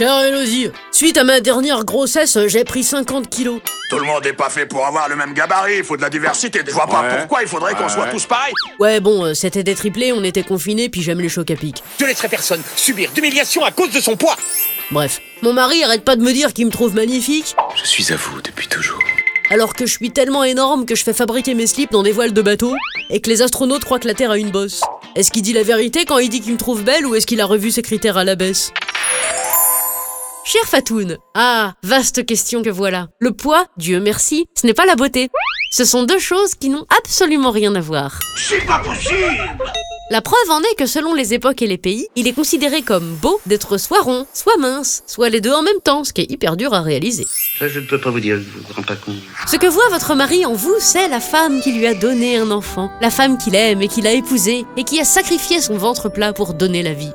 Chère 0.00 0.24
Elodie, 0.24 0.70
suite 0.92 1.18
à 1.18 1.24
ma 1.24 1.40
dernière 1.40 1.84
grossesse, 1.84 2.38
j'ai 2.46 2.64
pris 2.64 2.82
50 2.82 3.28
kilos. 3.28 3.60
Tout 3.90 3.98
le 3.98 4.06
monde 4.06 4.24
n'est 4.24 4.32
pas 4.32 4.48
fait 4.48 4.64
pour 4.64 4.86
avoir 4.86 5.10
le 5.10 5.14
même 5.14 5.34
gabarit, 5.34 5.76
il 5.76 5.84
faut 5.84 5.98
de 5.98 6.00
la 6.00 6.08
diversité. 6.08 6.62
Je 6.66 6.72
vois 6.72 6.86
pas 6.86 7.02
Ouais. 7.02 7.18
pourquoi 7.18 7.42
il 7.42 7.48
faudrait 7.48 7.74
qu'on 7.74 7.82
Ouais. 7.82 7.88
soit 7.90 8.06
tous 8.06 8.24
pareils. 8.24 8.54
Ouais, 8.78 8.98
bon, 9.00 9.26
euh, 9.26 9.34
c'était 9.34 9.62
des 9.62 9.74
triplés, 9.74 10.14
on 10.14 10.24
était 10.24 10.42
confinés, 10.42 10.88
puis 10.88 11.02
j'aime 11.02 11.20
les 11.20 11.28
chocs 11.28 11.50
à 11.50 11.54
pic. 11.54 11.82
Je 12.00 12.06
laisserai 12.06 12.28
personne 12.28 12.62
subir 12.76 13.10
d'humiliation 13.12 13.62
à 13.62 13.72
cause 13.72 13.90
de 13.90 14.00
son 14.00 14.16
poids. 14.16 14.38
Bref, 14.90 15.20
mon 15.42 15.52
mari 15.52 15.84
arrête 15.84 16.02
pas 16.02 16.16
de 16.16 16.22
me 16.22 16.32
dire 16.32 16.54
qu'il 16.54 16.64
me 16.64 16.70
trouve 16.72 16.94
magnifique, 16.94 17.54
Je 17.76 17.84
suis 17.86 18.10
à 18.10 18.16
vous 18.16 18.40
depuis 18.40 18.68
toujours. 18.68 19.00
alors 19.50 19.74
que 19.74 19.84
je 19.84 19.92
suis 19.92 20.10
tellement 20.12 20.44
énorme 20.44 20.86
que 20.86 20.94
je 20.94 21.04
fais 21.04 21.12
fabriquer 21.12 21.52
mes 21.52 21.66
slips 21.66 21.92
dans 21.92 22.02
des 22.02 22.12
voiles 22.12 22.32
de 22.32 22.40
bateau, 22.40 22.74
et 23.10 23.20
que 23.20 23.28
les 23.28 23.42
astronautes 23.42 23.84
croient 23.84 23.98
que 23.98 24.08
la 24.08 24.14
Terre 24.14 24.30
a 24.30 24.38
une 24.38 24.50
bosse. 24.50 24.80
Est-ce 25.14 25.30
qu'il 25.30 25.42
dit 25.42 25.52
la 25.52 25.62
vérité 25.62 26.06
quand 26.06 26.16
il 26.16 26.30
dit 26.30 26.40
qu'il 26.40 26.54
me 26.54 26.58
trouve 26.58 26.84
belle, 26.84 27.04
ou 27.04 27.14
est-ce 27.16 27.26
qu'il 27.26 27.42
a 27.42 27.44
revu 27.46 27.70
ses 27.70 27.82
critères 27.82 28.16
à 28.16 28.24
la 28.24 28.34
baisse? 28.34 28.72
Cher 30.52 30.64
Fatoun, 30.66 31.16
ah, 31.36 31.74
vaste 31.84 32.26
question 32.26 32.60
que 32.60 32.70
voilà. 32.70 33.06
Le 33.20 33.30
poids, 33.30 33.66
Dieu 33.76 34.00
merci, 34.00 34.46
ce 34.60 34.66
n'est 34.66 34.74
pas 34.74 34.84
la 34.84 34.96
beauté. 34.96 35.28
Ce 35.70 35.84
sont 35.84 36.02
deux 36.02 36.18
choses 36.18 36.56
qui 36.56 36.70
n'ont 36.70 36.86
absolument 36.98 37.52
rien 37.52 37.72
à 37.76 37.80
voir. 37.80 38.18
C'est 38.36 38.66
pas 38.66 38.80
possible 38.80 39.38
La 40.10 40.20
preuve 40.20 40.50
en 40.50 40.58
est 40.58 40.74
que 40.76 40.86
selon 40.86 41.14
les 41.14 41.34
époques 41.34 41.62
et 41.62 41.68
les 41.68 41.78
pays, 41.78 42.08
il 42.16 42.26
est 42.26 42.32
considéré 42.32 42.82
comme 42.82 43.14
beau 43.22 43.40
d'être 43.46 43.78
soit 43.78 44.00
rond, 44.00 44.26
soit 44.34 44.56
mince, 44.56 45.04
soit 45.06 45.28
les 45.28 45.40
deux 45.40 45.52
en 45.52 45.62
même 45.62 45.80
temps, 45.84 46.02
ce 46.02 46.12
qui 46.12 46.22
est 46.22 46.30
hyper 46.32 46.56
dur 46.56 46.74
à 46.74 46.80
réaliser. 46.80 47.28
Ça, 47.60 47.68
je 47.68 47.78
ne 47.78 47.86
peux 47.86 48.00
pas 48.00 48.10
vous 48.10 48.18
dire, 48.18 48.38
je 48.38 48.42
vous 48.42 48.74
rends 48.74 48.82
pas 48.82 48.96
compte. 48.96 49.22
Ce 49.46 49.54
que 49.54 49.68
voit 49.68 49.88
votre 49.90 50.16
mari 50.16 50.44
en 50.46 50.54
vous, 50.54 50.74
c'est 50.80 51.06
la 51.06 51.20
femme 51.20 51.60
qui 51.60 51.70
lui 51.70 51.86
a 51.86 51.94
donné 51.94 52.38
un 52.38 52.50
enfant, 52.50 52.90
la 53.00 53.10
femme 53.10 53.38
qu'il 53.38 53.54
aime 53.54 53.82
et 53.82 53.88
qu'il 53.88 54.08
a 54.08 54.12
épousée, 54.12 54.64
et 54.76 54.82
qui 54.82 55.00
a 55.00 55.04
sacrifié 55.04 55.60
son 55.60 55.76
ventre 55.76 56.08
plat 56.08 56.32
pour 56.32 56.54
donner 56.54 56.82
la 56.82 56.92
vie. 56.92 57.12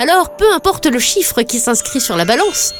Alors, 0.00 0.36
peu 0.36 0.52
importe 0.52 0.86
le 0.86 1.00
chiffre 1.00 1.42
qui 1.42 1.58
s'inscrit 1.58 2.00
sur 2.00 2.16
la 2.16 2.24
balance, 2.24 2.72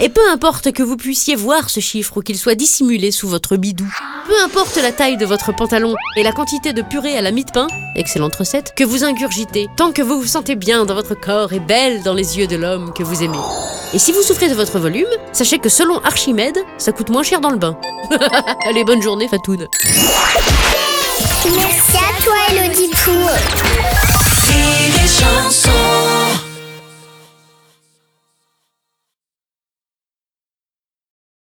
et 0.00 0.10
peu 0.10 0.20
importe 0.30 0.70
que 0.70 0.82
vous 0.82 0.98
puissiez 0.98 1.34
voir 1.34 1.70
ce 1.70 1.80
chiffre 1.80 2.18
ou 2.18 2.20
qu'il 2.20 2.36
soit 2.36 2.56
dissimulé 2.56 3.10
sous 3.10 3.26
votre 3.26 3.56
bidou, 3.56 3.90
peu 4.26 4.34
importe 4.44 4.76
la 4.76 4.92
taille 4.92 5.16
de 5.16 5.24
votre 5.24 5.56
pantalon 5.56 5.94
et 6.16 6.22
la 6.22 6.32
quantité 6.32 6.74
de 6.74 6.82
purée 6.82 7.16
à 7.16 7.22
la 7.22 7.30
mie 7.30 7.46
de 7.46 7.50
pain, 7.50 7.68
excellente 7.96 8.36
recette, 8.36 8.74
que 8.76 8.84
vous 8.84 9.02
ingurgitez, 9.02 9.68
tant 9.78 9.92
que 9.92 10.02
vous 10.02 10.20
vous 10.20 10.26
sentez 10.26 10.56
bien 10.56 10.84
dans 10.84 10.94
votre 10.94 11.14
corps 11.18 11.54
et 11.54 11.60
belle 11.60 12.02
dans 12.02 12.12
les 12.12 12.36
yeux 12.36 12.46
de 12.46 12.56
l'homme 12.56 12.92
que 12.92 13.02
vous 13.02 13.22
aimez. 13.22 13.40
Et 13.94 13.98
si 13.98 14.12
vous 14.12 14.20
souffrez 14.20 14.50
de 14.50 14.54
votre 14.54 14.78
volume, 14.78 15.08
sachez 15.32 15.58
que 15.58 15.70
selon 15.70 15.98
Archimède, 16.00 16.58
ça 16.76 16.92
coûte 16.92 17.08
moins 17.08 17.22
cher 17.22 17.40
dans 17.40 17.50
le 17.50 17.56
bain. 17.56 17.78
Allez, 18.66 18.84
bonne 18.84 19.00
journée, 19.00 19.26
Fatoun. 19.26 19.66
Merci 21.56 21.96
à 21.96 22.22
toi, 22.22 22.34
Élodie 22.52 22.90
Pou. 22.90 23.67